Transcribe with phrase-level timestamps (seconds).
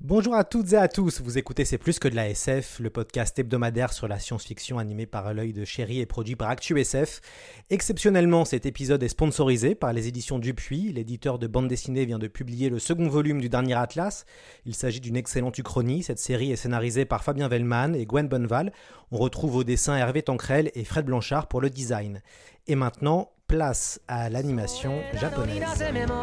[0.00, 2.88] Bonjour à toutes et à tous, vous écoutez C'est plus que de la SF, le
[2.88, 7.20] podcast hebdomadaire sur la science-fiction animé par l'œil de chéri et produit par ActuSF.
[7.68, 12.28] Exceptionnellement, cet épisode est sponsorisé par les éditions Dupuis, l'éditeur de bande dessinée vient de
[12.28, 14.24] publier le second volume du dernier Atlas.
[14.66, 18.72] Il s'agit d'une excellente uchronie, cette série est scénarisée par Fabien Vellman et Gwen Bonneval.
[19.10, 22.22] On retrouve au dessin Hervé Tancrel et Fred Blanchard pour le design.
[22.68, 25.64] Et maintenant, place à l'animation japonaise.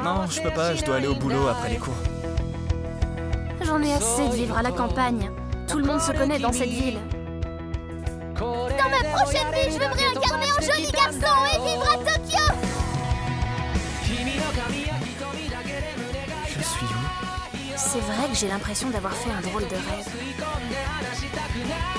[0.01, 1.93] Non, je peux pas, je dois aller au boulot après les cours.
[3.65, 5.31] J'en ai assez de vivre à la campagne.
[5.67, 6.99] Tout le monde se connaît dans cette ville.
[8.37, 12.45] Dans ma prochaine vie, je veux me réincarner en joli garçon et vivre à Tokyo
[16.47, 17.75] Je suis où?
[17.75, 20.09] C'est vrai que j'ai l'impression d'avoir fait un drôle de rêve.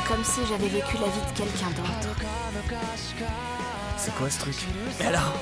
[0.08, 2.14] Comme si j'avais vécu la vie de quelqu'un d'autre.
[3.96, 4.56] C'est quoi ce truc?
[5.00, 5.32] Et alors?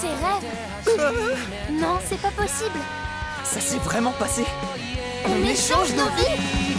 [0.00, 1.38] Ces rêves
[1.70, 2.78] Non, c'est pas possible
[3.52, 4.44] Ça s'est vraiment passé
[5.26, 6.72] On échange nos vies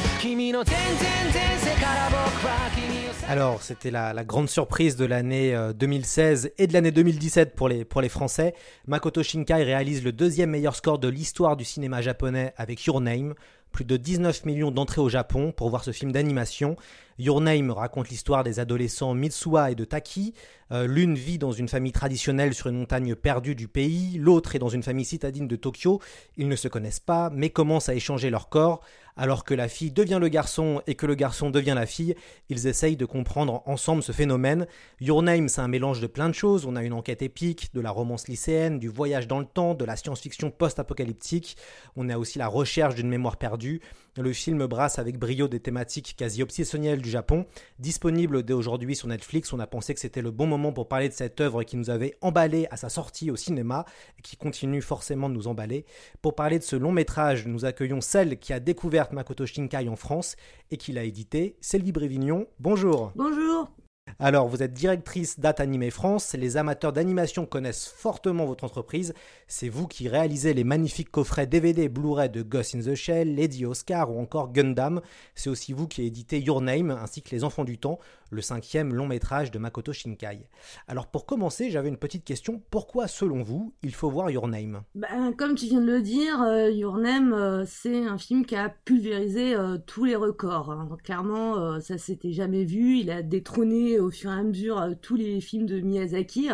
[3.30, 7.70] Alors, c'était la, la grande surprise de l'année euh, 2016 et de l'année 2017 pour
[7.70, 8.56] les, pour les Français.
[8.88, 13.36] Makoto Shinkai réalise le deuxième meilleur score de l'histoire du cinéma japonais avec Your Name.
[13.72, 16.76] Plus de 19 millions d'entrées au Japon pour voir ce film d'animation.
[17.19, 20.33] Your Name raconte l'histoire des adolescents Mitsuha et de Taki.
[20.72, 24.59] Euh, L'une vit dans une famille traditionnelle sur une montagne perdue du pays, l'autre est
[24.59, 26.02] dans une famille citadine de Tokyo.
[26.38, 28.81] Ils ne se connaissent pas, mais commencent à échanger leurs corps.
[29.16, 32.16] Alors que la fille devient le garçon et que le garçon devient la fille,
[32.50, 34.66] ils essayent de comprendre ensemble ce phénomène.
[35.00, 36.66] Your Name, c'est un mélange de plein de choses.
[36.66, 39.85] On a une enquête épique, de la romance lycéenne, du voyage dans le temps, de
[39.85, 41.57] la science-fiction post-apocalyptique.
[41.96, 43.81] On a aussi la recherche d'une mémoire perdue.
[44.18, 47.46] Le film brasse avec brio des thématiques quasi obsessionnelles du Japon.
[47.78, 51.09] Disponible dès aujourd'hui sur Netflix, on a pensé que c'était le bon moment pour parler
[51.09, 53.86] de cette œuvre qui nous avait emballé à sa sortie au cinéma
[54.18, 55.86] et qui continue forcément de nous emballer.
[56.24, 59.96] Pour parler de ce long métrage, nous accueillons celle qui a découvert Makoto Shinkai en
[59.96, 60.36] France
[60.72, 62.47] et qui l'a édité, Sylvie Brévignon.
[62.59, 63.12] Bonjour.
[63.16, 63.70] Bonjour.
[64.19, 66.34] Alors, vous êtes directrice Date Animé France.
[66.34, 69.13] Les amateurs d'animation connaissent fortement votre entreprise.
[69.47, 73.66] C'est vous qui réalisez les magnifiques coffrets DVD Blu-ray de Ghost in the Shell, Lady
[73.66, 75.02] Oscar ou encore Gundam.
[75.35, 78.00] C'est aussi vous qui éditez Your Name ainsi que Les Enfants du Temps,
[78.34, 80.48] le cinquième long métrage de Makoto Shinkai.
[80.88, 82.62] Alors, pour commencer, j'avais une petite question.
[82.72, 84.82] Pourquoi, selon vous, il faut voir Your Name?
[84.96, 88.56] Ben, comme tu viens de le dire, euh, Your Name, euh, c'est un film qui
[88.56, 90.72] a pulvérisé euh, tous les records.
[90.72, 90.90] hein.
[91.04, 92.98] Clairement, ça s'était jamais vu.
[92.98, 96.50] Il a détrôné au fur et à mesure tous les films de Miyazaki,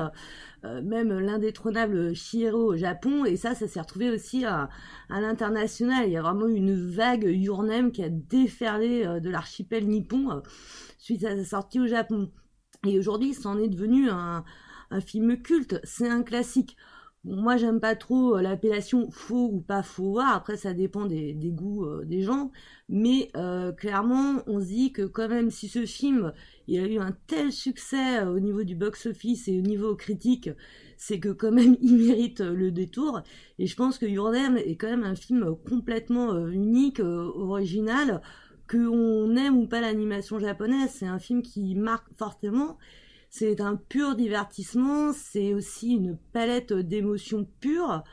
[0.65, 3.25] euh, même l'indétrônable Chihiro au Japon.
[3.25, 4.69] Et ça, ça s'est retrouvé aussi à,
[5.09, 6.07] l'international.
[6.07, 10.31] Il y a vraiment une vague Your Name qui a déferlé euh, de l'archipel nippon
[10.31, 10.39] euh,
[10.97, 12.31] suite à sa sortie au Japon.
[12.85, 14.43] Et aujourd'hui, c'en est devenu un,
[15.05, 15.79] film culte.
[15.83, 16.75] C'est un classique.
[17.23, 20.33] Moi, j'aime pas trop l'appellation faux ou pas faux voir.
[20.33, 22.51] Après, ça dépend des, goûts des gens.
[22.87, 23.29] Mais
[23.77, 26.33] clairement, on se dit que quand même, si ce film
[26.69, 30.51] il a eu un tel succès euh, au niveau du box-office et au niveau critique,
[30.97, 33.21] c'est que quand même, il mérite euh, le détour.
[33.57, 38.21] Et je pense que Your Name est quand même un film complètement euh, unique, original.
[38.69, 42.77] Qu'on aime ou pas l'animation japonaise, c'est un film qui marque fortement.
[43.31, 48.03] C'est un pur divertissement, c'est aussi une palette d'émotions pures.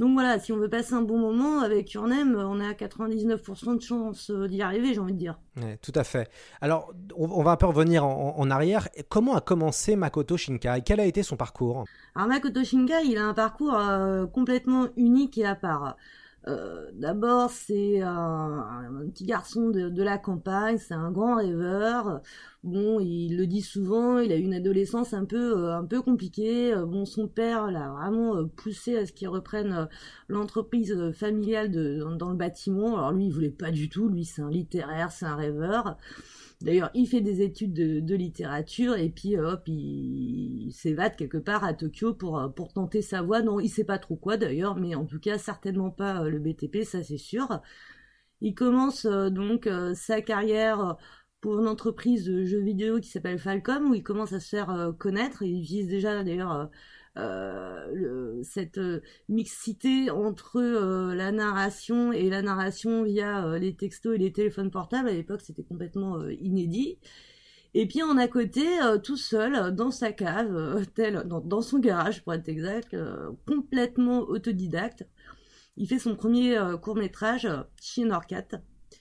[0.00, 3.76] Donc voilà, si on veut passer un bon moment avec Your Name, on a 99%
[3.76, 5.38] de chance euh, d'y arriver, j'ai envie de dire.
[5.60, 6.30] Ouais, tout à fait.
[6.62, 8.88] Alors, on, on va un peu revenir en, en arrière.
[9.10, 10.80] Comment a commencé Makoto Shinkai?
[10.86, 11.84] Quel a été son parcours?
[12.14, 15.98] Alors Makoto Shinkai, il a un parcours euh, complètement unique et à part.
[16.48, 22.22] Euh, D'abord, c'est un, petit garçon de, la campagne, c'est un grand rêveur.
[22.62, 26.72] Bon, il le dit souvent, il a une adolescence un peu, euh, un peu compliquée.
[26.74, 29.88] Euh, Bon, son père l'a vraiment poussé à ce qu'il reprenne
[30.28, 32.96] l'entreprise familiale dans, dans le bâtiment.
[32.96, 34.08] Alors lui, il voulait pas du tout.
[34.08, 35.96] Lui, c'est un littéraire, c'est un rêveur.
[36.62, 41.72] D'ailleurs, il fait des études de, littérature et puis hop, il, s'évade quelque part à
[41.72, 43.40] Tokyo pour, euh, pour tenter sa voie.
[43.42, 46.38] Non, il sait pas trop quoi d'ailleurs, mais en tout cas certainement pas euh, le
[46.38, 47.62] BTP, ça c'est sûr.
[48.42, 50.96] Il commence donc sa carrière
[51.42, 54.94] pour une entreprise de jeux vidéo qui s'appelle Falcom, où il commence à se faire
[54.98, 55.42] connaître.
[55.42, 56.70] Il vise déjà d'ailleurs
[57.16, 64.18] euh, cette euh, mixité entre euh, la narration et la narration via les textos et
[64.18, 65.08] les téléphones portables.
[65.08, 66.98] À l'époque, c'était complètement inédit.
[67.74, 68.66] Et puis on a côté,
[69.04, 72.96] tout seul, dans sa cave, tel, dans, son garage pour être exact,
[73.46, 75.06] complètement autodidacte.
[75.76, 77.48] Il fait son premier court métrage
[77.80, 78.48] chez Norcat.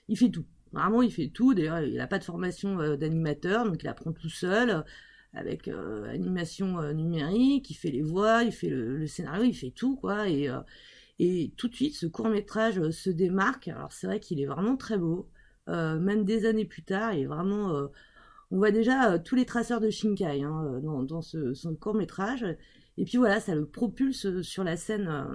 [0.07, 0.45] Il fait tout.
[0.71, 1.55] Vraiment, il fait tout.
[1.55, 4.85] D'ailleurs, il n'a pas de formation d'animateur, donc il apprend tout seul
[5.33, 9.71] avec euh, animation euh, numérique, il fait les voix, il fait le, scénario, il fait
[9.71, 13.67] tout quoi et euh, tout de suite ce court métrage se démarque.
[13.67, 15.29] Alors c'est vrai qu'il est vraiment très beau,
[15.67, 17.89] même des années plus tard, il vraiment
[18.49, 22.43] on voit déjà tous les traceurs de Shinkai hein, dans, son court métrage
[22.97, 25.27] et puis voilà ça le propulse sur la scène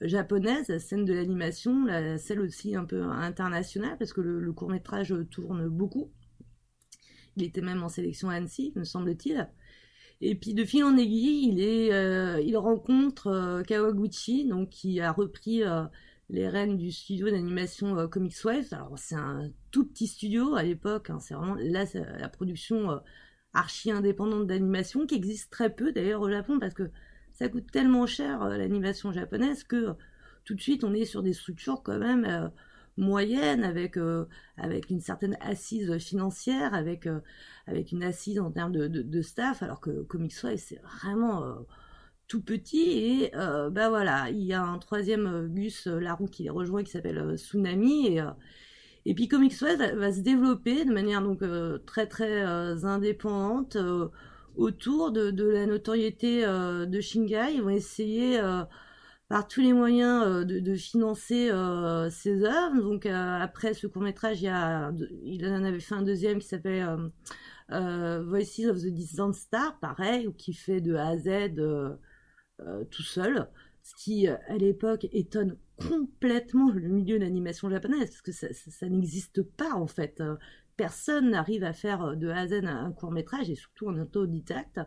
[0.00, 1.86] japonaise, la scène de l'animation,
[2.18, 6.12] celle aussi un peu internationale parce que le court métrage tourne beaucoup.
[7.36, 9.48] Il était même en sélection à Annecy, me semble-t-il.
[10.20, 11.60] Et puis de fil en aiguille, il,
[11.92, 15.84] euh, rencontre euh, Kawaguchi, donc qui a repris euh,
[16.30, 18.68] les rênes du studio d'animation Comics Wave.
[18.72, 23.00] Alors c'est un tout petit studio à l'époque, hein, c'est vraiment la production
[23.52, 26.90] archi indépendante d'animation qui existe très peu d'ailleurs au Japon parce que
[27.32, 29.94] ça coûte tellement cher l'animation japonaise que
[30.44, 32.50] tout de suite on est sur des structures quand même
[32.96, 34.24] moyenne, avec, euh,
[34.56, 37.20] avec une certaine assise financière, avec, euh,
[37.66, 41.54] avec une assise en termes de, de, staff, alors que Comics Wave, c'est vraiment euh,
[42.28, 42.90] tout petit.
[42.90, 47.36] Et ben voilà, il y a un troisième Gus Larou qui les rejoint, qui s'appelle
[47.36, 48.18] Tsunami.
[48.18, 48.22] Et,
[49.04, 51.42] et puis Comics Wave va, se développer de manière donc
[51.86, 52.42] très très
[52.84, 53.76] indépendante
[54.56, 57.54] autour de, de, la notoriété de Shingai.
[57.54, 58.40] Ils vont essayer
[59.28, 62.80] par tous les moyens euh, de, financer euh, ses œuvres.
[62.80, 66.84] Donc euh, après ce court métrage, il, en avait fait un deuxième qui s'appelait
[67.68, 71.54] Voices of the Distant Star, pareil, qui fait de A à Z
[72.90, 73.48] tout seul.
[73.82, 79.42] Ce qui, à l'époque, étonne complètement le milieu de l'animation japonaise, parce que ça, n'existe
[79.42, 80.22] pas en fait.
[80.76, 84.80] Personne n'arrive à faire de A à Z un, court métrage, et surtout en autodidacte.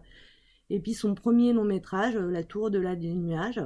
[0.70, 3.62] Et puis son premier long métrage, La Tour de la des nuages,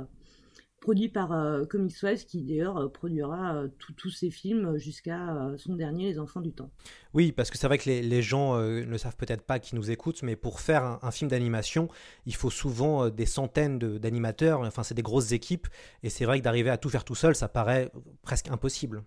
[0.83, 1.95] produit par euh, Comics
[2.27, 6.69] qui d'ailleurs euh, produira euh, tous ses films jusqu'à son dernier, Les Enfants du Temps.
[7.13, 10.23] Oui, parce que c'est vrai que les, gens ne savent peut-être pas qui nous écoutent,
[10.23, 11.87] mais pour faire un, film d'animation,
[12.25, 15.67] il faut souvent des centaines d'animateurs, enfin c'est des grosses équipes,
[16.01, 17.91] et c'est vrai que d'arriver à tout faire tout seul, ça paraît
[18.23, 19.03] presque impossible.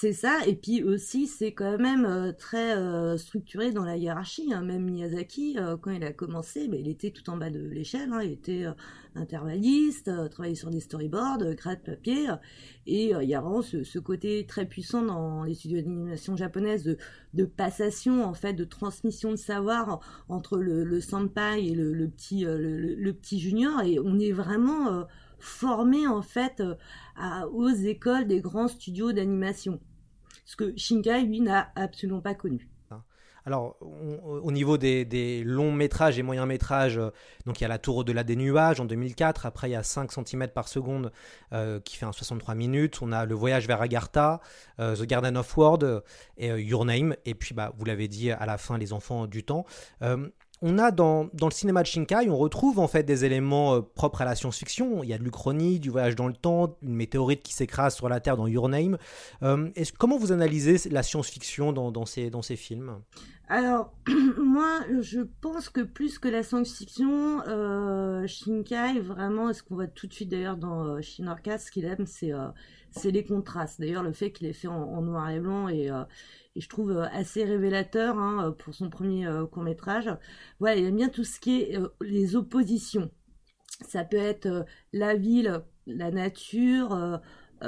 [0.00, 4.54] C'est ça, et puis aussi c'est quand même euh, très euh, structuré dans la hiérarchie.
[4.54, 4.62] Hein.
[4.62, 8.12] Même Miyazaki, euh, quand il a commencé, ben, il était tout en bas de l'échelle,
[8.12, 8.20] hein.
[8.22, 8.64] il était
[9.16, 12.28] intervalliste, travaillait sur des storyboards, de papier,
[12.86, 16.96] et il y a vraiment ce, côté très puissant dans les studios d'animation japonaises
[17.34, 19.98] de, passation, en fait, de transmission de savoir
[20.28, 25.08] entre le, le senpai et le, petit, junior, et on est vraiment
[25.40, 26.62] formé en fait
[27.52, 29.80] aux écoles des grands studios d'animation
[30.48, 32.70] ce que Shinkai, lui, n'a absolument pas connu.
[33.44, 37.10] Alors, au niveau des, longs métrages et moyens métrages, euh,
[37.46, 39.46] donc il y a La Tour au-delà des nuages en 2004.
[39.46, 41.12] Après, il y a 5 cm par seconde
[41.54, 43.00] euh, qui fait un 63 minutes.
[43.00, 44.40] On a Le Voyage vers Agartha,
[44.80, 46.02] euh, The Garden of World
[46.36, 47.14] et Your Name.
[47.24, 49.64] Et puis, bah, vous l'avez dit à la fin, Les Enfants du Temps
[50.60, 54.22] on a dans, le cinéma de Shinkai, on retrouve en fait des éléments euh, propres
[54.22, 55.02] à la science-fiction.
[55.02, 58.08] Il y a de l'Uchronie, du voyage dans le temps, une météorite qui s'écrase sur
[58.08, 58.98] la Terre dans Your Name.
[59.42, 62.98] Euh, comment vous analysez la science-fiction dans, ces, dans ces films?
[63.48, 63.92] Alors,
[64.38, 70.06] moi, je pense que plus que la science-fiction, euh, Shinkai, vraiment, ce qu'on voit tout
[70.06, 72.32] de suite d'ailleurs dans Shinorka, ce qu'il aime, c'est
[72.90, 73.80] c'est les contrastes.
[73.80, 75.90] D'ailleurs, le fait qu'il ait fait en, noir et blanc et,
[76.60, 80.10] je trouve euh, assez révélateur hein, pour son premier euh, court métrage.
[80.60, 83.10] Voilà, il aime bien tout ce qui est euh, les oppositions.
[83.86, 87.20] Ça peut être la ville, la nature,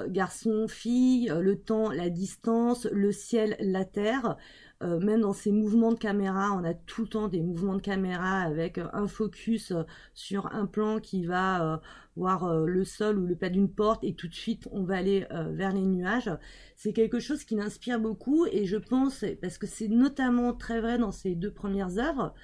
[0.09, 4.37] garçon, fille, le temps, la distance, le ciel, la terre.
[4.83, 8.41] Même dans ces mouvements de caméra, on a tout le temps des mouvements de caméra
[8.41, 9.75] avec un focus
[10.15, 11.81] sur un plan qui va
[12.17, 14.97] voir euh, le sol ou le pas d'une porte et tout de suite on va
[14.97, 16.31] aller euh, vers les nuages.
[16.77, 20.99] C'est quelque chose qui m'inspire beaucoup et je pense, parce que c'est notamment très vrai
[20.99, 22.35] dans ces deux premières œuvres,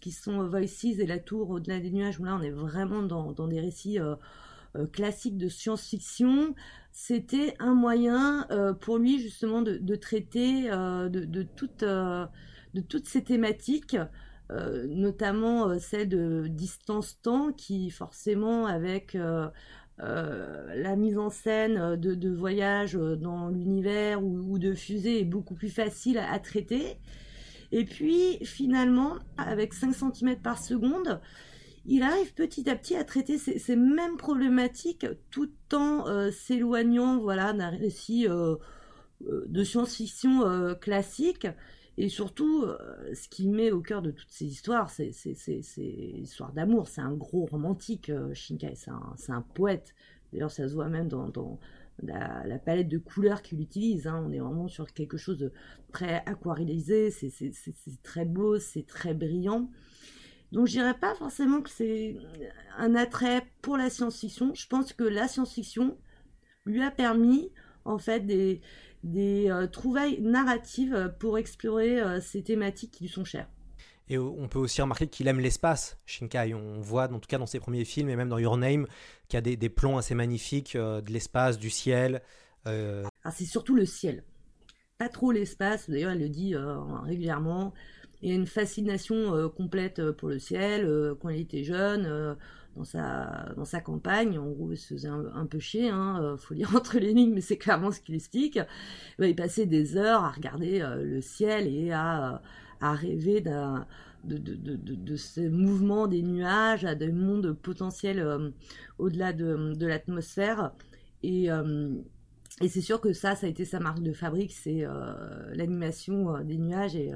[0.00, 3.48] qui sont Voices et La Tour au-delà des nuages, où là on est vraiment dans,
[3.48, 4.16] des récits euh,
[4.92, 6.54] classiques de science-fiction.
[6.92, 8.46] C'était un moyen
[8.80, 11.42] pour lui justement de, traiter de, de,
[12.80, 13.96] toutes ces thématiques
[14.50, 19.48] euh, notamment euh, celle de distance-temps qui forcément avec euh,
[19.98, 25.70] la mise en scène de, de voyages dans l'univers ou, de fusées est beaucoup plus
[25.70, 26.98] facile à, traiter.
[27.72, 31.20] Et puis finalement, avec 5 cm par seconde,
[31.86, 37.70] il arrive petit à petit à traiter ces, mêmes problématiques tout en s'éloignant voilà, d'un
[37.70, 41.46] récit de science-fiction classique
[41.96, 45.12] et surtout, euh, ce qui met au cœur de toutes ces histoires, c'est
[45.76, 46.88] l'histoire d'amour.
[46.88, 48.74] C'est un gros romantique, euh, Shinkai.
[48.74, 49.94] C'est un, poète.
[50.32, 51.60] D'ailleurs, ça se voit même dans,
[52.02, 54.08] la, palette de couleurs qu'il utilise.
[54.08, 54.24] Hein.
[54.26, 55.52] On est vraiment sur quelque chose de
[55.92, 57.10] très aquarellisé.
[57.12, 57.30] C'est
[58.02, 59.70] très beau, c'est très brillant.
[60.54, 62.16] Donc, je dirais pas forcément que c'est
[62.78, 64.54] un attrait pour la science-fiction.
[64.54, 65.98] Je pense que la science-fiction
[66.64, 67.50] lui a permis,
[67.84, 68.60] en fait, des,
[69.02, 73.48] des euh, trouvailles narratives pour explorer euh, ces thématiques qui lui sont chères.
[74.08, 76.54] Et on peut aussi remarquer qu'il aime l'espace, Shinkai.
[76.54, 78.86] On voit, en tout cas dans ses premiers films et même dans Your Name,
[79.28, 82.22] qu'il y a des, plans assez magnifiques euh, de l'espace, du ciel.
[82.66, 84.22] Ah, c'est surtout le ciel.
[84.98, 86.54] Pas trop l'espace, d'ailleurs elle le dit
[87.04, 87.74] régulièrement.
[88.24, 90.88] Il a une fascination complète pour le ciel.
[91.20, 92.36] quand il était jeune,
[92.76, 94.38] dans sa, dans sa campagne.
[94.38, 97.34] En gros, il se faisait un, peu chier, hein, euh, faut lire entre les lignes,
[97.34, 98.58] mais c'est clairement ce qu'il explique.
[99.18, 102.42] il passait des heures à regarder euh, le ciel et à,
[102.80, 103.86] à rêver d'un,
[104.24, 108.50] de, de, de, de, ces mouvements des nuages à des mondes potentiels euh,
[108.98, 110.72] au-delà de, de l'atmosphère.
[111.22, 111.46] Et,
[112.60, 114.84] et c'est sûr que ça, ça a été sa marque de fabrique, c'est
[115.54, 117.14] l'animation des nuages et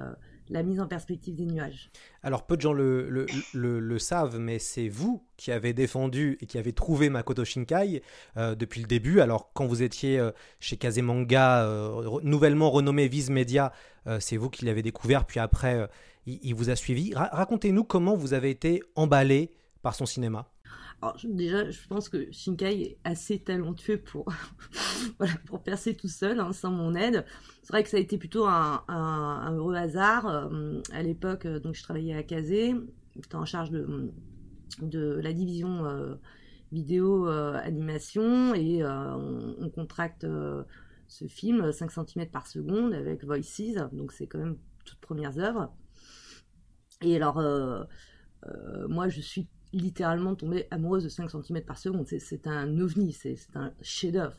[0.51, 1.91] la mise en perspective des nuages.
[2.23, 6.73] Alors peu de gens le, savent, mais c'est vous qui avez défendu et qui avez
[6.73, 8.03] trouvé Makoto Shinkai
[8.37, 9.21] euh, depuis le début.
[9.21, 13.73] Alors quand vous étiez euh, chez Kazemanga, euh, nouvellement renommé Viz Media,
[14.21, 15.87] c'est vous qui l'avez découvert, puis après
[16.25, 17.13] il, vous a suivi.
[17.15, 19.53] Racontez-nous comment vous avez été emballé
[19.83, 20.49] par son cinéma.
[21.25, 24.03] Déjà, je pense que Shinkai est assez talentueux
[25.47, 27.25] pour, percer tout seul, hein, sans mon aide.
[27.63, 30.27] C'est vrai que ça a été plutôt un, heureux hasard.
[30.27, 32.75] Euh, à l'époque, euh, donc je travaillais à Kazé,
[33.15, 34.11] j'étais en charge de,
[34.83, 36.17] de la division euh,
[36.73, 40.27] vidéo animation et on, on, contracte
[41.07, 45.73] ce film 5 cm par seconde avec Voices, donc c'est quand même toutes premières œuvres.
[47.01, 47.41] Et alors,
[48.89, 52.07] moi, je suis littéralement tombée amoureuse de 5 cm par seconde.
[52.07, 54.37] C'est un ovni, c'est un chef-d'œuvre.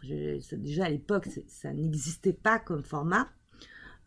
[0.54, 3.28] Déjà à l'époque, ça n'existait pas comme format.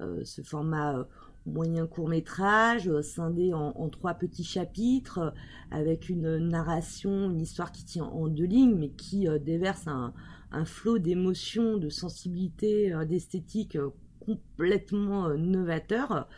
[0.00, 1.04] Euh, ce format euh,
[1.46, 5.32] moyen court métrage, euh, scindé en, trois petits chapitres,
[5.70, 10.12] avec une narration, une histoire qui tient en deux lignes, mais qui déverse un,
[10.50, 13.78] un flot d'émotions, de sensibilité, d'esthétique
[14.20, 16.28] complètement novateur.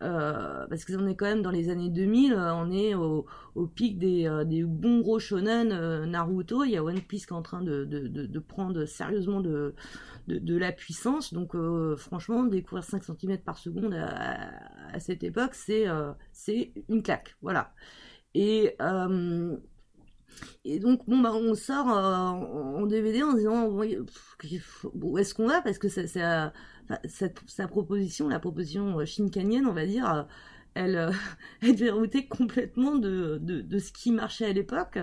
[0.00, 3.26] Euh, parce qu'on est quand même dans les années 2000, euh, on est au,
[3.74, 7.36] pic des, euh, des, bons gros shonen Naruto, il y a One Piece qui est
[7.36, 9.74] en train de, prendre sérieusement de,
[10.28, 11.56] la puissance, donc
[11.96, 15.86] franchement, découvrir 5 cm par seconde à, cette époque, c'est
[16.88, 17.72] une claque, voilà.
[18.34, 18.76] Et,
[20.80, 25.60] donc, bah, on sort en DVD en disant, où est-ce qu'on va?
[25.62, 25.88] Parce que
[27.04, 30.22] c'est sa proposition, la proposition euh, shinkanienne, on va dire, euh,
[30.74, 31.12] elle, euh,
[31.62, 34.98] elle déroutait complètement de, de, ce qui marchait à l'époque.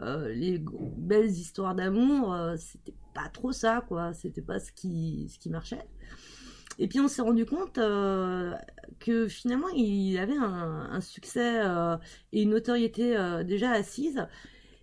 [0.00, 0.62] les
[0.96, 4.12] belles histoires d'amour, c'était pas trop ça, quoi.
[4.14, 5.86] C'était pas ce qui, ce qui marchait.
[6.78, 11.60] Et puis on s'est rendu compte que finalement il avait un, un succès
[12.32, 14.26] et une notoriété déjà assise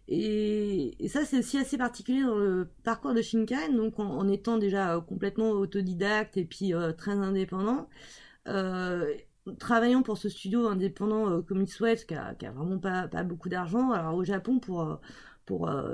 [0.09, 4.95] et, ça, c'est aussi assez particulier dans le parcours de Shinkai, donc en, étant déjà
[4.95, 7.89] euh, complètement autodidacte et puis euh, très indépendant,
[8.47, 9.13] euh,
[9.59, 13.49] travaillant pour ce studio indépendant euh, Comics Web, qui a, qui a vraiment pas, beaucoup
[13.49, 13.91] d'argent.
[13.91, 14.99] Alors au Japon, pour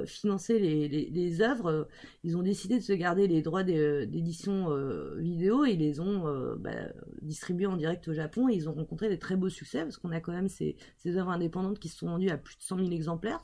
[0.05, 1.87] financer les, œuvres,
[2.23, 4.69] ils ont décidé de se garder les droits d'édition
[5.17, 6.71] vidéo et ils les ont bah,
[7.21, 10.11] distribués en direct au Japon et ils ont rencontré des très beaux succès parce qu'on
[10.11, 12.91] a quand même ces, œuvres indépendantes qui se sont vendues à plus de 100 000
[12.91, 13.41] exemplaires.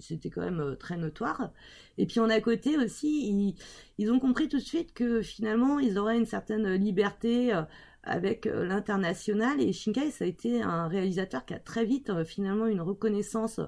[0.00, 1.50] C'était quand même euh, très notoire.
[1.98, 3.56] Et puis en à côté aussi,
[3.98, 7.62] ils, ont compris tout de suite que finalement, ils auraient une certaine liberté euh,
[8.02, 9.60] avec euh, l'international.
[9.60, 13.60] Et Shinkai, ça a été un réalisateur qui a très vite finalement une reconnaissance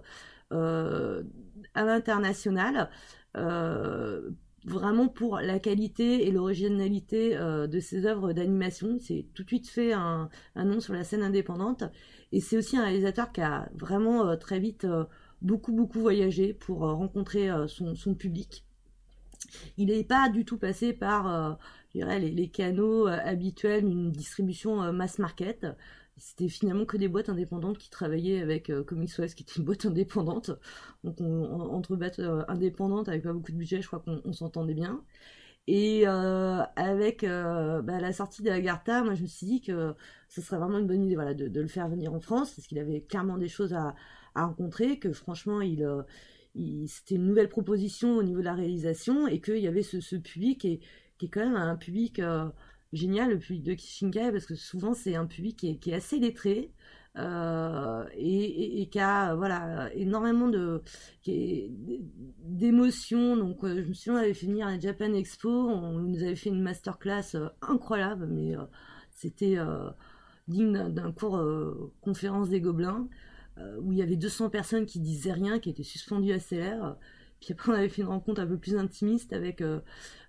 [0.50, 2.90] à l'international.
[4.64, 8.98] vraiment pour la qualité et l'originalité de ses œuvres d'animation.
[8.98, 11.84] C'est tout de suite fait un, nom sur la scène indépendante.
[12.32, 14.86] Et c'est aussi un réalisateur qui a vraiment très vite
[15.42, 18.64] beaucoup, beaucoup voyagé pour euh, rencontrer euh, son, son, public.
[19.76, 21.54] Il n'est pas du tout passé par euh,
[21.94, 25.66] les, les, canaux habituels d'une distribution mass market.
[26.16, 29.86] c'était finalement que des boîtes indépendantes qui travaillaient avec Comics West, qui était une boîte
[29.86, 30.50] indépendante.
[31.04, 35.02] Donc entre boîtes indépendantes avec pas beaucoup de budget, je crois qu'on s'entendait bien.
[35.66, 39.94] Et avec bah, la sortie de Agartha, moi je me suis dit que
[40.28, 42.78] ce serait vraiment une bonne idée voilà, de, le faire venir en France, parce qu'il
[42.78, 43.94] avait clairement des choses à,
[44.34, 45.86] rencontrer, que franchement il,
[46.86, 50.60] c'était une nouvelle proposition au niveau de la réalisation, et qu'il y avait ce, public
[50.60, 50.80] qui
[51.24, 52.20] est quand même un public
[52.92, 56.72] génial, le public de Kishinkai, parce que souvent c'est un public qui est, assez lettré.
[57.16, 60.82] Euh, et, qui a voilà énormément de
[62.44, 65.98] d'émotions donc euh, je me souviens on avait fait venir à la Japan Expo on
[65.98, 68.54] nous avait fait une masterclass euh, incroyable mais
[69.10, 69.56] c'était
[70.46, 71.42] digne d'un cours
[72.02, 73.08] conférence des gobelins
[73.80, 76.96] où il y avait 200 personnes qui disaient rien qui étaient suspendues à CLR
[77.40, 79.62] puis après on avait fait une rencontre un peu plus intimiste avec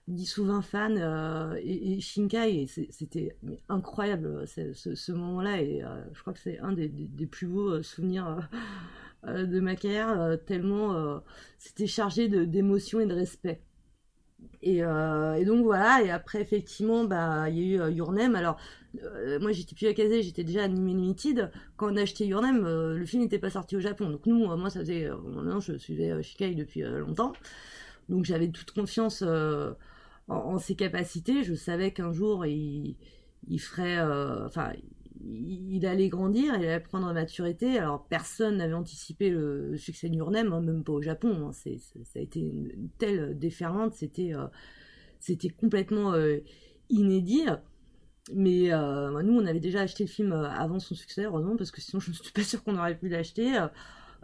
[0.10, 3.36] 10 ou 20 fans euh, et, Shinkai, c'était
[3.70, 6.90] incroyable ce, moment-là et euh, je crois que c'est un des,
[7.28, 8.50] plus beaux euh, souvenirs
[9.28, 11.22] de ma carrière, tellement
[11.58, 13.62] c'était chargé d'émotion et de respect.
[14.62, 14.82] Et,
[15.46, 18.36] donc voilà, et après effectivement, bah il y a eu Your Name.
[18.36, 18.58] Alors
[19.40, 21.52] moi j'étais plus à Kazé, j'étais déjà animé Limited.
[21.78, 24.10] Quand on a acheté Your Name, le film n'était pas sorti au Japon.
[24.10, 27.34] Donc nous, moi ça faisait, non, je suivais Shinkai depuis longtemps.
[28.10, 29.24] Donc j'avais toute confiance
[30.30, 31.44] en, ses capacités.
[31.44, 32.96] Je savais qu'un jour, il,
[33.60, 33.98] ferait.
[33.98, 34.72] Euh, enfin,
[35.22, 37.78] il, allait grandir, il allait prendre en maturité.
[37.78, 41.50] Alors, personne n'avait anticipé le, succès d'Urnem, hein, même pas au Japon.
[41.50, 41.52] Hein.
[41.52, 44.48] ça a été une, telle déferlante, c'était euh,
[45.20, 46.40] c'était complètement euh,
[46.90, 47.46] inédit.
[48.34, 52.00] Mais nous, on avait déjà acheté le film avant son succès, heureusement, parce que sinon,
[52.00, 53.60] je ne suis pas sûre qu'on aurait pu l'acheter.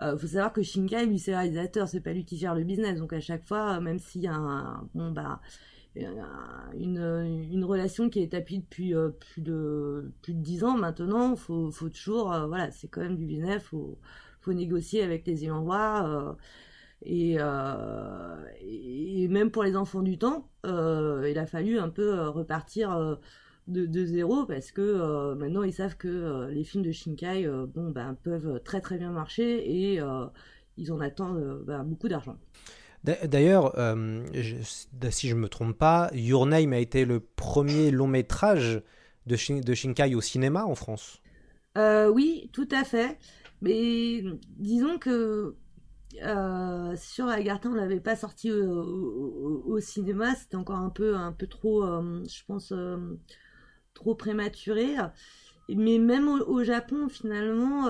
[0.02, 2.64] Il faut savoir que Shinkai, lui, c'est le réalisateur, c'est pas lui qui gère le
[2.64, 3.00] business.
[3.00, 5.42] Donc à chaque fois, même s'il y a un, bon bah
[5.96, 11.36] une, une, relation qui est établie depuis euh, plus de plus de dix ans maintenant.
[11.36, 13.64] Faut, faut toujours, euh, voilà, c'est quand même du business.
[13.64, 13.98] Faut,
[14.42, 16.04] faut négocier avec les ayants droit.
[16.06, 16.34] Euh,
[17.04, 17.38] et,
[18.62, 23.20] et, même pour les enfants du temps, il a fallu un peu repartir
[23.68, 28.16] de, de, zéro parce que maintenant ils savent que les films de Shinkai, bon, ben,
[28.24, 30.00] peuvent très très bien marcher et
[30.78, 32.38] ils en attendent ben, beaucoup d'argent.
[33.06, 34.24] D'ailleurs, euh,
[35.12, 38.82] si je ne me trompe pas, Your Name a été le premier long métrage
[39.28, 41.22] de, Shinkai au cinéma en France.
[41.78, 43.20] Euh, oui, tout à fait.
[43.62, 44.24] Mais
[44.58, 45.56] disons que
[46.24, 50.34] euh, sur Agartha, on l'avait pas sorti au, cinéma.
[50.34, 52.74] C'était encore un peu, un peu trop, je pense,
[53.94, 54.96] trop prématuré.
[55.70, 57.88] Mais même au, Japon, finalement,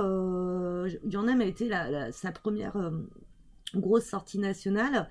[1.06, 1.69] Your Name a été
[2.12, 2.91] sa première
[3.82, 5.08] grosse sortie nationale.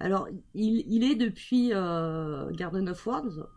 [0.00, 3.48] Alors, il, est depuis euh, Garden of Words,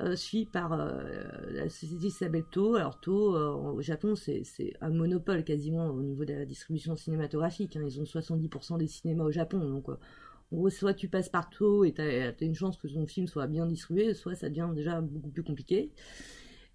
[0.00, 1.04] euh, suivi par euh,
[1.50, 2.74] la société s'appelle To.
[2.76, 4.44] Alors, To, au Japon, c'est
[4.80, 7.76] un monopole quasiment au niveau de la distribution cinématographique.
[7.76, 7.82] Hein.
[7.86, 9.58] Ils ont 70% des cinémas au Japon.
[9.58, 13.06] Donc, en gros, soit tu passes par To et tu as, une chance que ton
[13.06, 15.92] film soit bien distribué, soit ça devient déjà beaucoup plus compliqué.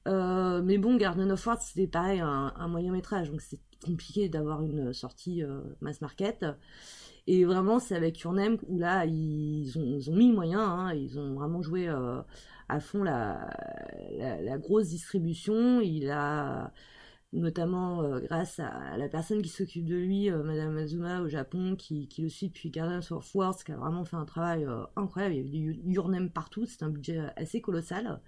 [0.06, 3.32] mais bon, Garden of Words, c'était pareil, un, un moyen métrage.
[3.32, 5.44] Donc, c'est compliqué d'avoir une sortie
[5.82, 6.46] mass market.
[7.32, 11.36] Et vraiment, c'est avec Urnem où là, ils ont, mis le moyen, hein, ils ont
[11.36, 12.24] vraiment joué euh,
[12.70, 13.56] à fond la,
[14.18, 15.80] la, grosse distribution.
[15.80, 16.74] Il a,
[17.32, 21.76] notamment euh, grâce à la personne qui s'occupe de lui, euh, Madame Azuma au Japon,
[21.76, 24.66] qui, qui, le suit depuis Guardians of Wars, qui a vraiment fait un travail
[24.96, 25.36] incroyable.
[25.36, 28.22] Il y avait du Urnem partout, c'est un budget assez colossal.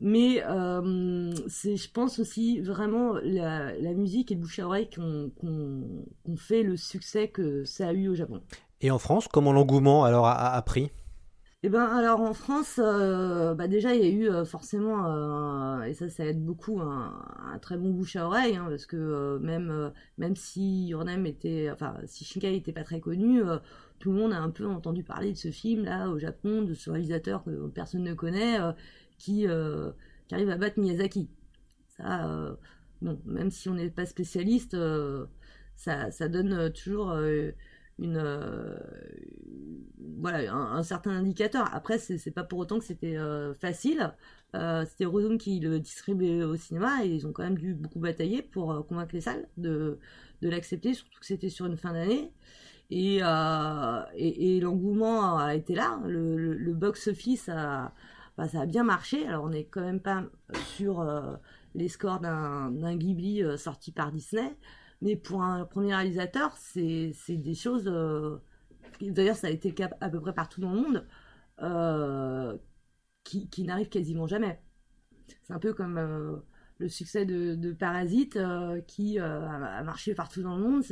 [0.00, 4.88] Mais euh, c'est, je pense aussi vraiment la, la musique et le bouche à oreille
[4.88, 5.30] qui ont,
[6.36, 8.42] fait le succès que ça a eu au Japon.
[8.80, 10.90] Et en France, comment l'engouement alors a, pris?
[11.62, 15.94] Eh ben alors en France, euh, bah déjà il y a eu euh, forcément et
[15.94, 20.36] ça ça aide beaucoup un, très bon bouche à oreille hein, parce que même même
[20.36, 23.40] si Your était enfin si Shinkai était pas très connu,
[23.98, 26.74] tout le monde a un peu entendu parler de ce film là au Japon, de
[26.74, 28.58] ce réalisateur que personne ne connaît
[29.18, 29.90] qui, euh,
[30.28, 31.28] qui arrive à battre Miyazaki.
[31.96, 32.54] Ça, euh,
[33.02, 35.26] bon, même si on n'est pas spécialiste, euh,
[35.76, 37.16] ça, ça, donne toujours
[37.98, 38.78] une
[40.20, 41.68] voilà un, certain indicateur.
[41.74, 43.16] Après, c'est pas pour autant que c'était
[43.60, 44.12] facile.
[44.86, 48.42] c'était Rosen qui le distribuait au cinéma et ils ont quand même dû beaucoup batailler
[48.42, 49.98] pour convaincre les salles de,
[50.42, 52.32] l'accepter, surtout que c'était sur une fin d'année.
[52.90, 53.20] Et,
[54.60, 56.00] l'engouement a été là.
[56.06, 57.92] Le box-office a,
[58.38, 59.26] ça a bien marché.
[59.26, 60.24] Alors on n'est quand même pas
[60.76, 61.36] sur euh,
[61.74, 64.56] les scores d'un Ghibli euh, sorti par Disney,
[65.02, 67.86] mais pour un premier réalisateur, c'est des choses.
[67.86, 68.38] Euh,
[69.00, 71.06] d'ailleurs, ça a été le cas à peu près partout dans le monde,
[73.24, 74.60] qui, qui n'arrivent quasiment jamais.
[75.42, 76.42] C'est un peu comme
[76.78, 78.38] le succès de, de Parasite
[78.86, 80.84] qui a, marché partout dans le monde.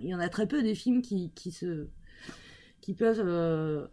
[0.00, 1.88] Il y en a très peu des films qui, qui se
[2.80, 3.88] qui peuvent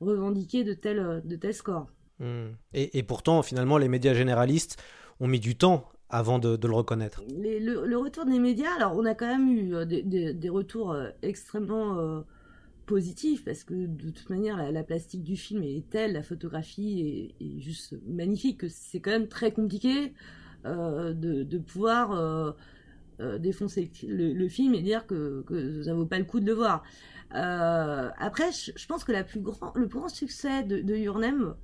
[0.00, 1.90] revendiquer de tels de tels scores.
[2.20, 2.48] Hmm.
[2.74, 4.82] Et, et, pourtant, finalement, les médias généralistes
[5.20, 7.22] ont mis du temps avant de, le reconnaître.
[7.28, 11.98] le, retour des médias, alors on a quand même eu euh, des, retours euh, extrêmement
[11.98, 12.20] euh,
[12.86, 17.60] positifs parce que de toute manière la, plastique du film est telle, la photographie est,
[17.60, 20.14] juste magnifique que c'est quand même très compliqué
[20.64, 22.56] de, pouvoir
[23.38, 26.82] défoncer le, film et dire que, que ça vaut pas le coup de le voir.
[27.30, 31.54] après, je, pense que la plus grand, le plus grand succès de, de Your Name,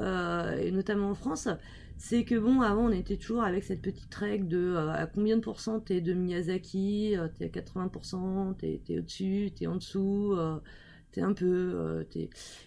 [0.00, 1.48] et notamment en France,
[2.00, 5.36] c'est que bon, avant on était toujours avec cette petite règle de euh, à combien
[5.36, 10.32] de pourcents t'es de Miyazaki, euh, t'es à 80%, t'es es, au-dessus, t'es en dessous,
[10.32, 10.58] euh,
[11.12, 12.06] t'es un peu.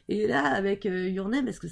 [0.08, 1.68] Et là, avec Your Name, parce que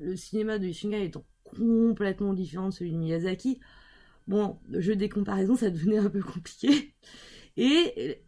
[0.00, 3.60] le cinéma de Shingai étant complètement différent de celui de Miyazaki,
[4.26, 6.94] bon, le jeu des comparaisons, ça devenait un peu compliqué.
[7.60, 8.22] Et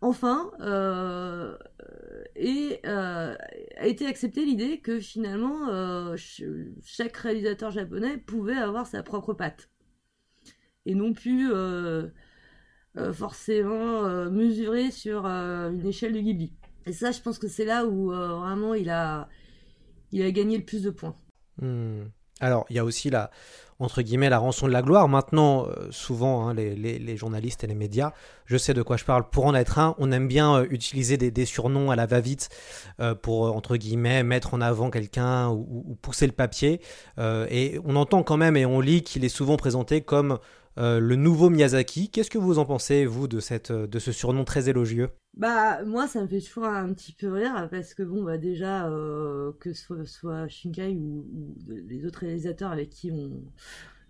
[0.00, 1.56] enfin, euh,
[2.84, 3.36] euh,
[3.76, 6.16] a été acceptée l'idée que finalement euh,
[6.82, 9.70] chaque réalisateur japonais pouvait avoir sa propre patte
[10.84, 11.52] et non plus
[13.12, 16.52] forcément mesurer sur une échelle de Ghibli.
[16.84, 19.28] Et ça, je pense que c'est là où vraiment il a,
[20.10, 21.14] il a gagné le plus de points.
[21.60, 22.06] Hmm.
[22.40, 23.30] Alors, il y a aussi la,
[23.78, 25.08] entre guillemets, la rançon de la gloire.
[25.08, 28.12] Maintenant, euh, souvent, hein, les, journalistes et les médias,
[28.46, 31.16] je sais de quoi je parle, pour en être un, on aime bien euh, utiliser
[31.16, 32.48] des, surnoms à la va-vite
[33.00, 36.80] euh, pour, entre guillemets, mettre en avant quelqu'un ou, pousser le papier.
[37.18, 40.38] et on entend quand même et on lit qu'il est souvent présenté comme
[40.76, 42.10] le nouveau Miyazaki.
[42.10, 45.10] Qu'est-ce que vous en pensez, vous, de, cette, de ce surnom très élogieux?
[45.34, 48.90] Bah moi ça me fait toujours un petit peu rire parce que bon bah déjà
[49.60, 51.24] que ce soit, Shinkai ou,
[51.68, 53.30] les autres réalisateurs avec qui on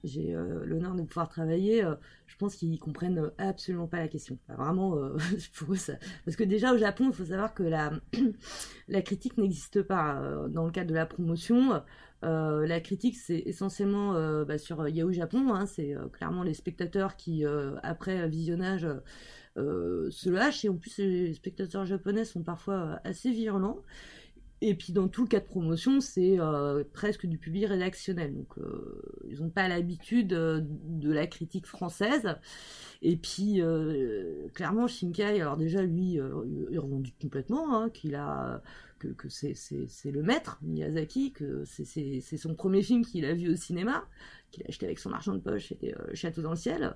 [0.05, 1.95] j'ai euh, l'honneur de pouvoir travailler, euh,
[2.27, 4.39] je pense qu'ils comprennent absolument pas la question.
[4.49, 4.97] vraiment
[5.55, 7.93] pour eux ça parce que déjà au Japon il faut savoir que la
[8.89, 11.83] la critique n'existe pas dans le cadre de la promotion.
[12.23, 15.55] la critique, c'est essentiellement bah, sur Yahoo Japon.
[15.55, 17.45] Hein, c'est clairement les spectateurs qui,
[17.83, 18.87] après visionnage,
[19.59, 23.83] euh, se lâche et en plus les spectateurs japonais sont parfois euh, assez violents.
[24.65, 28.33] Et puis dans tout le cas de promotion, c'est euh, presque du public rédactionnel.
[28.33, 28.55] Donc
[29.29, 32.37] ils n'ont pas l'habitude de la critique française.
[33.03, 33.61] Et puis
[34.55, 36.19] clairement Shinkai, alors déjà lui,
[36.71, 38.63] il revendique complètement hein, qu'il a
[39.07, 43.57] que, que c'est le maître Miyazaki, que c'est son premier film qu'il a vu au
[43.57, 44.05] cinéma,
[44.51, 46.95] qu'il a acheté avec son argent de poche, c'était Château dans le ciel.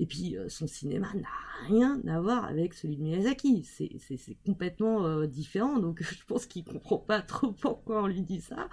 [0.00, 1.28] Et puis euh, son cinéma n'a
[1.66, 3.64] rien à voir avec celui de Miyazaki.
[3.64, 8.40] C'est complètement euh, différent, donc je pense qu'il comprend pas trop pourquoi on lui dit
[8.40, 8.68] ça.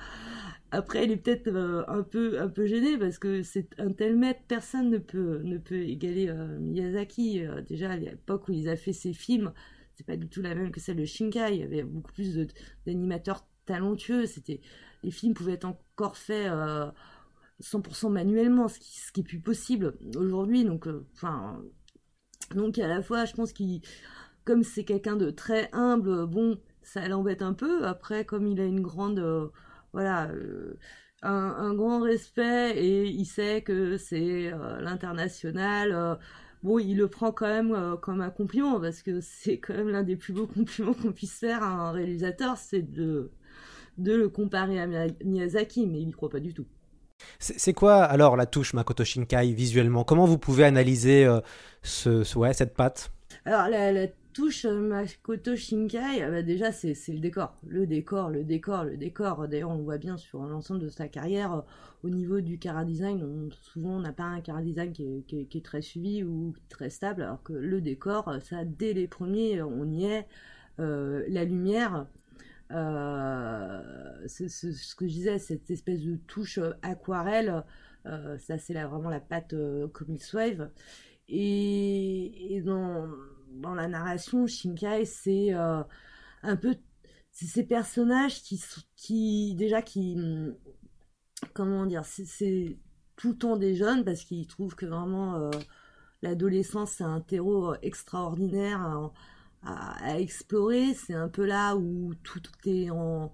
[0.72, 4.16] Après, il est peut-être euh, un peu un peu gêné parce que c'est un tel
[4.16, 7.42] maître, personne ne peut ne peut égaler Miyazaki.
[7.68, 9.52] déjà à l'époque où il a fait ses films,
[9.96, 11.56] c'est pas du tout la même que celle de Shinkai.
[11.56, 12.38] Il y avait beaucoup plus
[12.86, 14.26] d'animateurs talentueux.
[14.26, 14.62] C'était
[15.04, 16.52] les films pouvaient être encore faits
[17.62, 20.66] 100% manuellement, ce qui, ce est plus possible aujourd'hui.
[20.66, 21.62] Donc, euh, enfin,
[22.54, 23.82] donc à la fois, je pense qu'il,
[24.44, 27.86] comme c'est quelqu'un de très humble, bon, ça l'embête un peu.
[27.86, 29.48] Après, comme il a une grande, euh,
[29.94, 30.78] voilà, euh,
[31.22, 36.20] un, grand respect et il sait que c'est l'international.
[36.66, 40.02] Bon, il le prend quand même comme un compliment parce que c'est quand même l'un
[40.02, 43.30] des plus beaux compliments qu'on puisse faire à un réalisateur, c'est de,
[44.00, 44.88] de le comparer à
[45.24, 46.66] Miyazaki, mais il n'y croit pas du tout.
[47.38, 50.04] C'est quoi alors la touche Makoto Shinkai visuellement?
[50.04, 51.40] Comment vous pouvez analyser euh,
[51.84, 53.12] ce, ouais, cette patte?
[53.46, 57.58] Alors la, touche euh, Makoto Shinkai, euh, bah, déjà c'est le décor.
[57.66, 59.48] Le décor, le décor, le décor.
[59.48, 61.64] D'ailleurs on le voit bien sur l'ensemble de sa carrière.
[62.04, 65.82] Au niveau du cara design, souvent on n'a pas un cara design qui est, très
[65.82, 70.28] suivi ou très stable, alors que le décor, ça dès les premiers, on y est.
[70.78, 72.06] la lumière,
[72.72, 77.64] euh, ce que je disais, cette espèce de touche euh, aquarelle,
[78.06, 79.56] euh, ça c'est vraiment la patte
[79.94, 80.70] Comics Wave.
[81.28, 83.08] Et, et dans,
[83.56, 86.76] dans, la narration, Shinkai, c'est un peu
[87.32, 88.42] ces personnages
[88.96, 90.18] qui, déjà qui
[91.54, 92.78] comment dire c'est
[93.18, 95.52] tout le temps des jeunes parce qu'ils trouvent que vraiment
[96.22, 99.12] l'adolescence c'est un terreau extraordinaire
[99.64, 100.94] à, explorer.
[100.94, 103.32] C'est un peu là où tout est en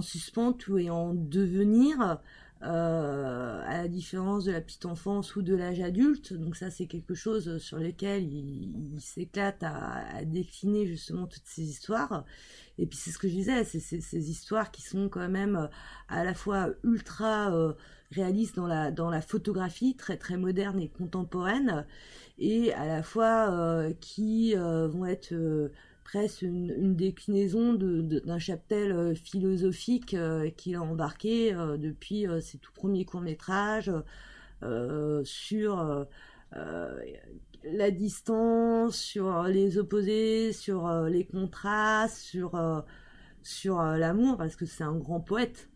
[0.00, 2.18] suspens, tout est en devenir.
[2.64, 6.32] Euh, la différence de la petite enfance ou de l'âge adulte.
[6.32, 12.24] Donc ça, c'est quelque chose sur lequel il, s'éclate à, décliner justement toutes ces histoires.
[12.78, 15.68] Et puis c'est ce que je disais, c'est ces histoires qui sont quand même
[16.08, 17.74] à la fois ultra euh,
[18.10, 21.84] réalistes dans la, dans la photographie, très très moderne et contemporaine,
[22.38, 25.34] et à la fois euh, qui euh, vont être
[26.04, 32.72] presque une, déclinaison d'un chaptel euh, philosophique euh, qu'il a embarqué euh, depuis ses tout
[32.72, 33.90] premiers courts-métrages
[35.24, 36.06] sur
[37.64, 42.84] la distance, sur les opposés, sur les contrastes, sur,
[43.42, 45.68] sur l'amour, parce que c'est un grand poète.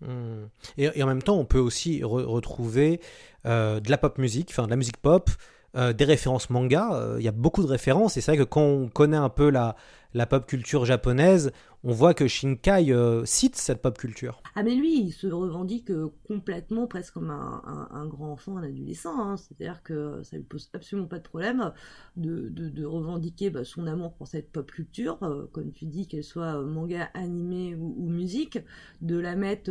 [0.00, 0.46] Hmm.
[0.78, 3.00] Et, en même temps, on peut aussi retrouver
[3.44, 5.30] de la pop musique, enfin de la musique pop,
[5.74, 6.90] euh, des références manga.
[6.92, 8.18] Euh, il y a beaucoup de références.
[8.18, 9.74] Et c'est vrai que quand on connaît un peu la,
[10.12, 11.50] la pop culture japonaise,
[11.82, 14.42] on voit que Shinkai euh, cite cette pop culture.
[14.54, 15.90] Ah mais lui, il se revendique
[16.28, 19.18] complètement, presque comme un, un, grand enfant, un adolescent.
[19.18, 19.36] Hein.
[19.38, 21.72] C'est-à-dire que ça lui pose absolument pas de problème
[22.16, 25.18] de, de, revendiquer bah, son amour pour cette pop culture,
[25.52, 28.58] comme tu dis, qu'elle soit manga, animé ou, musique,
[29.00, 29.70] de la mettre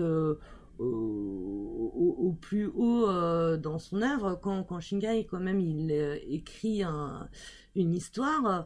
[0.82, 4.40] au, plus haut euh, dans son œuvre.
[4.42, 6.84] Quand, quand Shingai, quand même, il euh, écrit
[7.76, 8.66] une histoire,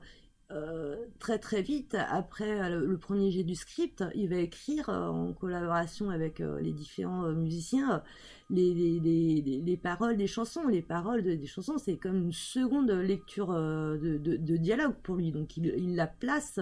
[0.51, 6.09] euh, très très vite, après le, premier jet du script, il va écrire en collaboration
[6.09, 8.03] avec les différents musiciens
[8.51, 10.67] les, les, les, paroles des chansons.
[10.67, 15.31] Les paroles des chansons, c'est comme une seconde lecture de, de, dialogue pour lui.
[15.31, 16.59] Donc il, il la place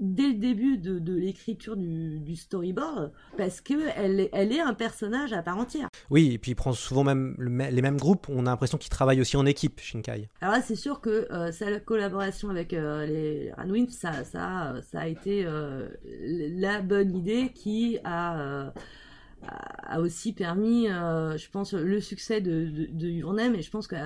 [0.00, 5.42] dès le début de, l'écriture du, storyboard parce que elle, elle est un personnage à
[5.42, 5.88] part entière.
[6.08, 8.26] Oui, et puis il prend souvent même les mêmes groupes.
[8.30, 10.28] On a l'impression qu'il travaille aussi en équipe, Shinkai.
[10.40, 15.00] Alors là, c'est sûr que euh, sa collaboration avec euh, les Ranwin, ça, ça, ça
[15.00, 18.72] a été euh, la bonne idée qui a
[19.42, 23.96] a aussi permis, je pense, le succès de, de, de Your Et je pense que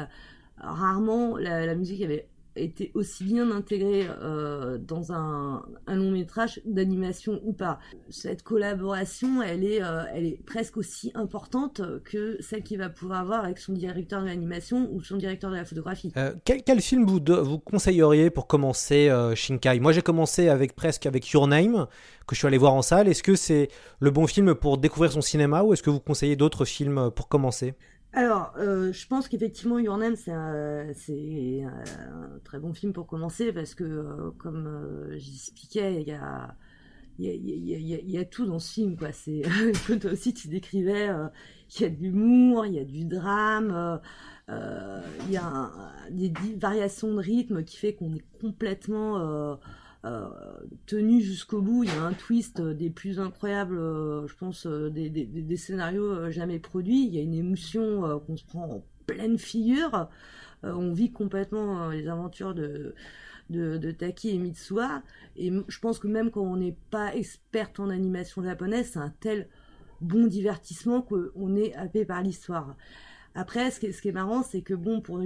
[0.59, 7.40] rarement la, la musique avait été aussi bien intégré euh, dans un, long métrage d'animation
[7.44, 7.78] ou pas.
[8.10, 13.20] Cette collaboration, elle est, euh, elle est presque aussi importante que celle qu'il va pouvoir
[13.20, 16.12] avoir avec son directeur de l'animation ou son directeur de la photographie.
[16.16, 19.80] Euh, quel, film vous, vous conseilleriez pour commencer Shinkai?
[19.80, 21.86] Moi j'ai commencé avec presque avec Your Name
[22.26, 23.08] que je suis allé voir en salle.
[23.08, 23.68] Est-ce que c'est
[24.00, 27.28] le bon film pour découvrir son cinéma ou est-ce que vous conseillez d'autres films pour
[27.28, 27.74] commencer?
[28.16, 30.87] Alors, euh, je pense qu'effectivement, Your Name, c'est un,
[32.44, 36.09] très bon film pour commencer parce que, euh, comme euh, j'expliquais, il
[37.18, 38.96] y a, tout dans ce film.
[40.00, 41.09] Toi aussi, tu décrivais,
[41.74, 44.00] il y a de l'humour, il y a du drame,
[44.48, 45.72] il y a
[46.11, 49.57] des, variations de rythme qui fait qu'on est complètement euh,
[50.86, 51.84] tenu jusqu'au bout.
[51.84, 56.58] Il y a un twist des plus incroyables, euh, je pense, euh, des, scénarios jamais
[56.58, 57.06] produits.
[57.06, 60.08] Il y a une émotion qu'on se prend en pleine figure.
[60.62, 62.94] on vit complètement les aventures de,
[63.50, 65.02] de, Taki et Mitsuha.
[65.36, 69.12] Et je pense que même quand on n'est pas experte en animation japonaise, c'est un
[69.20, 69.48] tel
[70.00, 72.76] bon divertissement qu'on est happé par l'histoire.
[73.34, 75.18] Après, ce qui est marrant, c'est que bon, pour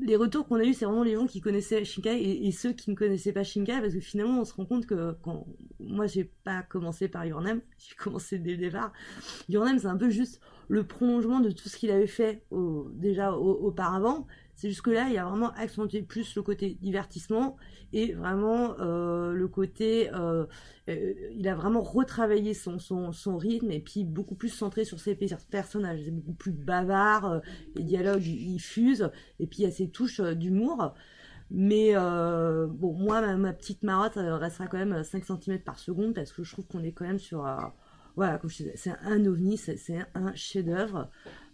[0.00, 2.90] les retours qu'on a eu, c'est vraiment les gens qui connaissaient Shinkai et, ceux qui
[2.90, 5.46] ne connaissaient pas Shinkai, parce que finalement, on se rend compte que quand
[5.80, 7.42] moi, j'ai pas commencé par Your
[7.78, 8.92] j'ai commencé dès le départ.
[9.48, 12.44] Your c'est un peu juste le prolongement de tout ce qu'il avait fait
[12.94, 14.26] déjà auparavant.
[14.58, 17.56] C'est jusque là, il a vraiment accentué plus le côté divertissement
[17.92, 20.46] et vraiment euh, le côté, euh,
[20.88, 25.14] euh, il a vraiment retravaillé son, son, rythme et puis beaucoup plus centré sur ses
[25.14, 26.00] personnages.
[26.04, 27.40] C'est beaucoup plus bavard,
[27.76, 30.92] les dialogues ils fusent et puis il y a ces touches d'humour.
[31.52, 36.42] Mais bon, moi, ma, petite marotte restera quand même 5 cm par seconde parce que
[36.42, 37.46] je trouve qu'on est quand même sur.
[38.16, 39.78] voilà, comme je disais, c'est un ovni, c'est
[40.16, 41.08] un chef-d'œuvre.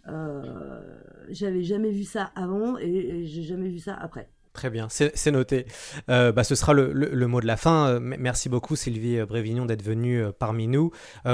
[0.07, 0.81] Euh,
[1.29, 4.29] j'avais jamais vu ça avant et, j'ai jamais vu ça après.
[4.53, 5.65] Très bien, c'est noté.
[6.09, 7.89] Euh, bah, ce sera le, le, mot de la fin.
[7.89, 10.91] Euh, merci beaucoup Sylvie Brévignon d'être venue parmi nous.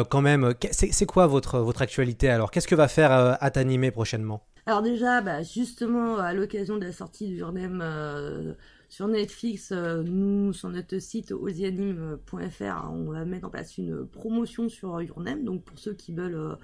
[0.09, 2.49] quand même, c'est quoi votre, votre actualité alors?
[2.49, 4.47] Qu'est-ce que va faire Atanimé prochainement?
[4.65, 8.57] Alors déjà, bah, justement, à l'occasion de la sortie du Journal
[8.91, 15.01] sur Netflix, nous, sur notre site osianime.fr, on va mettre en place une promotion sur
[15.01, 16.57] Your Donc pour ceux qui veulent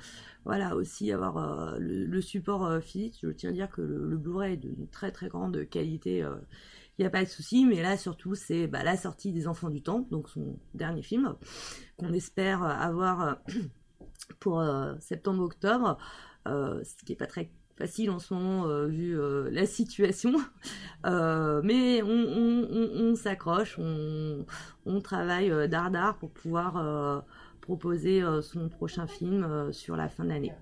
[0.47, 3.19] voilà aussi avoir euh, le, support euh, physique.
[3.21, 6.19] Je tiens à dire que le, Blu-ray est de très très grande qualité.
[6.19, 6.35] Il euh,
[6.99, 9.81] n'y a pas de souci, mais là surtout c'est bah, la sortie des Enfants du
[9.81, 11.35] Temps, donc son dernier film,
[11.97, 13.41] qu'on espère avoir
[14.39, 14.63] pour
[15.01, 15.97] septembre-octobre,
[16.45, 19.17] ce qui n'est pas très facile en ce moment vu
[19.51, 20.33] la situation.
[21.03, 27.23] mais on, s'accroche, on, travaille dardard pour pouvoir
[27.61, 30.53] proposer son prochain film sur la fin de l'année.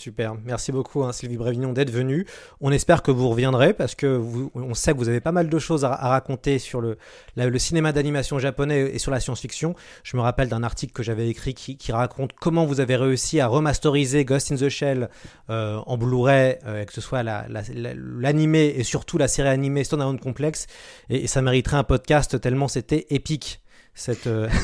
[0.00, 2.26] Super, merci beaucoup hein, Sylvie Brévignon d'être venue.
[2.62, 5.50] On espère que vous reviendrez parce que vous, on sait que vous avez pas mal
[5.50, 6.96] de choses à, raconter sur le,
[7.36, 9.74] le cinéma d'animation japonais et sur la science-fiction.
[10.02, 13.46] Je me rappelle d'un article que j'avais écrit qui, raconte comment vous avez réussi à
[13.46, 15.10] remasteriser Ghost in the Shell
[15.50, 20.66] euh, en Blu-ray, euh, que ce soit l'animé et surtout la série animée Stone Complex.
[21.10, 23.60] et ça mériterait un podcast tellement c'était épique
[23.94, 24.26] cette.
[24.26, 24.48] Euh,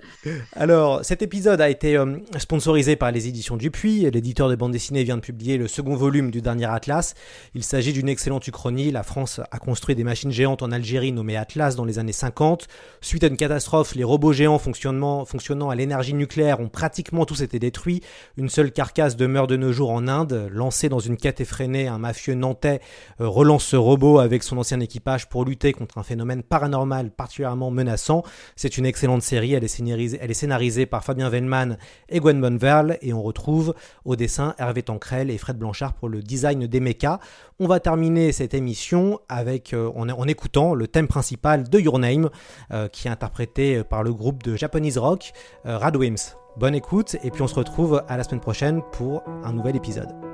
[0.53, 4.11] Alors, cet épisode a été euh, sponsorisé par les éditions Dupuis.
[4.11, 7.15] L'éditeur de bande dessinée vient de publier le second volume du dernier Atlas.
[7.55, 8.91] Il s'agit d'une excellente uchronie.
[8.91, 12.67] La France a construit des machines géantes en Algérie nommées Atlas dans les années 50.
[13.01, 15.25] Suite à une catastrophe, les robots géants fonctionnant,
[15.71, 18.03] à l'énergie nucléaire ont pratiquement tous été détruits.
[18.37, 20.49] Une seule carcasse demeure de nos jours en Inde.
[20.53, 22.81] Lancé dans une quête effrénée, un mafieux nantais
[23.21, 27.71] euh, relance ce robot avec son ancien équipage pour lutter contre un phénomène paranormal particulièrement
[27.71, 28.23] menaçant.
[28.57, 29.69] C'est une excellente série, elle est
[30.05, 31.77] elle est scénarisée par Fabien Venman
[32.09, 36.23] et Gwen Bonverle et on retrouve au dessin Hervé Tancrel et Fred Blanchard pour le
[36.23, 37.19] design des mechas.
[37.59, 42.31] On va terminer cette émission avec, euh, en, écoutant le thème principal de Your Name
[42.73, 45.33] euh, qui est interprété par le groupe de Japanese Rock
[45.67, 46.37] euh, Radwims.
[46.57, 50.30] Bonne écoute et puis on se retrouve à la semaine prochaine pour un nouvel épisode.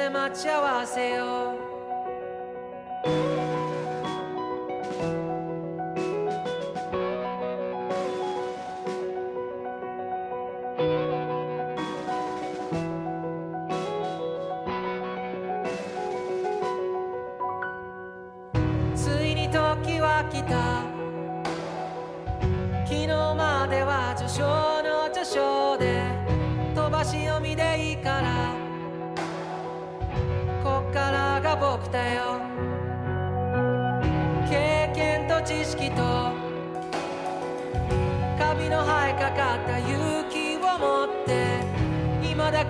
[0.00, 1.59] 때 맞춰 와세요?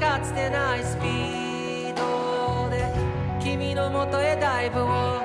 [0.01, 2.91] かつてないスピードで
[3.39, 4.87] 君のもとへダイブを。
[4.87, 5.23] ま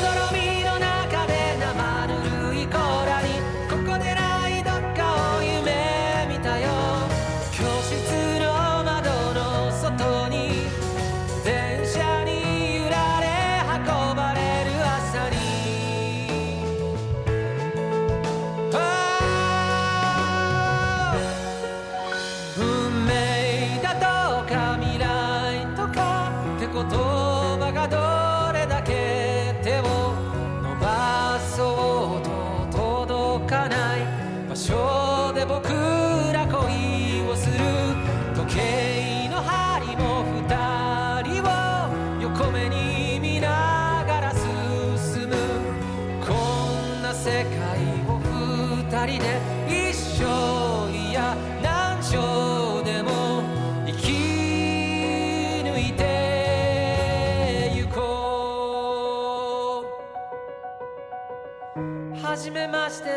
[0.00, 2.14] どろみの中で生ぬ
[2.48, 3.33] るい甲羅に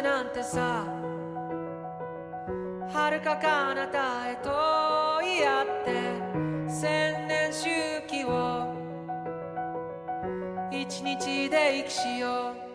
[0.02, 0.86] なんてさ
[2.90, 7.68] 遥か彼方へと言い合って千年周
[8.08, 8.74] 期を
[10.72, 12.67] 一日で生きしよう。